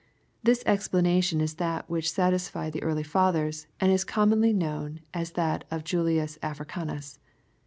This 0.41 0.63
ex 0.65 0.87
planation 0.87 1.41
is 1.41 1.53
that 1.61 1.87
whish 1.87 2.09
satisfied 2.09 2.73
the 2.73 2.81
early' 2.81 3.03
fathers, 3.03 3.67
and 3.79 3.91
is 3.91 4.03
com 4.03 4.31
monly 4.31 4.51
known 4.51 5.01
as 5.13 5.33
that 5.33 5.63
of 5.69 5.83
Julius 5.83 6.39
Africanus. 6.41 7.19